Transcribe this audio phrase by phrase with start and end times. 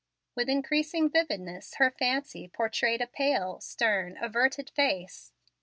[0.33, 5.31] With increasing vividness her fancy portrayed a pale, stern, averted face.